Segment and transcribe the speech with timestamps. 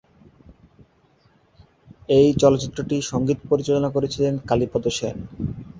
[2.09, 5.17] এই চলচ্চিত্রটি সংগীত পরিচালনা করেছিলেন কালীপদ সেন।